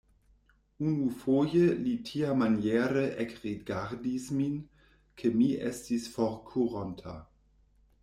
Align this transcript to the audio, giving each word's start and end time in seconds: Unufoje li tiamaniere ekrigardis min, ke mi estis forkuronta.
Unufoje 0.91 1.61
li 1.81 1.93
tiamaniere 2.07 3.05
ekrigardis 3.27 4.27
min, 4.41 4.59
ke 5.21 5.35
mi 5.39 5.55
estis 5.71 6.13
forkuronta. 6.19 7.19